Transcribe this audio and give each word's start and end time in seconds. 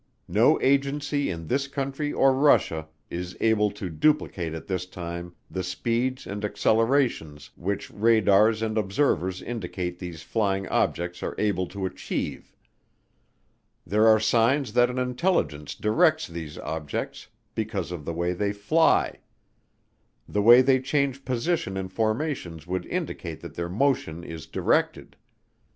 No 0.27 0.59
agency 0.61 1.29
in 1.29 1.45
this 1.45 1.67
country 1.67 2.11
or 2.11 2.33
Russia 2.33 2.87
is 3.11 3.37
able 3.39 3.69
to 3.69 3.87
duplicate 3.87 4.55
at 4.55 4.65
this 4.65 4.87
time 4.87 5.35
the 5.51 5.61
speeds 5.61 6.25
and 6.25 6.43
accelerations 6.43 7.51
which 7.55 7.91
radars 7.91 8.63
and 8.63 8.79
observers 8.79 9.43
indicate 9.43 9.99
these 9.99 10.23
flying 10.23 10.67
objects 10.69 11.21
are 11.21 11.35
able 11.37 11.67
to 11.67 11.85
achieve. 11.85 12.51
"There 13.85 14.07
are 14.07 14.19
signs 14.19 14.73
that 14.73 14.89
an 14.89 14.97
intelligence 14.97 15.75
directs 15.75 16.25
these 16.27 16.57
objects 16.57 17.27
because 17.53 17.91
of 17.91 18.03
the 18.03 18.13
way 18.15 18.33
they 18.33 18.53
fly. 18.53 19.19
The 20.27 20.41
way 20.41 20.63
they 20.63 20.79
change 20.81 21.23
position 21.25 21.77
in 21.77 21.89
formations 21.89 22.65
would 22.65 22.87
indicate 22.87 23.39
that 23.41 23.53
their 23.53 23.69
motion 23.69 24.23
is 24.23 24.47
directed. 24.47 25.15